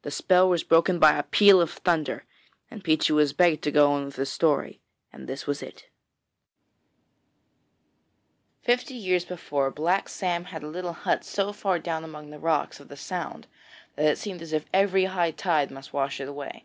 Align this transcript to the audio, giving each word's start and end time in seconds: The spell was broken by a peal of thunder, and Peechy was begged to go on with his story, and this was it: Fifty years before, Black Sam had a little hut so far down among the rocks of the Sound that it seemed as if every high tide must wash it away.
The 0.00 0.10
spell 0.10 0.48
was 0.48 0.64
broken 0.64 0.98
by 0.98 1.18
a 1.18 1.22
peal 1.22 1.60
of 1.60 1.70
thunder, 1.70 2.24
and 2.70 2.82
Peechy 2.82 3.10
was 3.10 3.34
begged 3.34 3.62
to 3.64 3.70
go 3.70 3.92
on 3.92 4.06
with 4.06 4.16
his 4.16 4.30
story, 4.32 4.80
and 5.12 5.28
this 5.28 5.46
was 5.46 5.62
it: 5.62 5.90
Fifty 8.62 8.94
years 8.94 9.26
before, 9.26 9.70
Black 9.70 10.08
Sam 10.08 10.44
had 10.46 10.62
a 10.62 10.68
little 10.68 10.94
hut 10.94 11.22
so 11.22 11.52
far 11.52 11.78
down 11.78 12.02
among 12.02 12.30
the 12.30 12.38
rocks 12.38 12.80
of 12.80 12.88
the 12.88 12.96
Sound 12.96 13.46
that 13.96 14.06
it 14.06 14.16
seemed 14.16 14.40
as 14.40 14.54
if 14.54 14.64
every 14.72 15.04
high 15.04 15.32
tide 15.32 15.70
must 15.70 15.92
wash 15.92 16.18
it 16.18 16.28
away. 16.28 16.64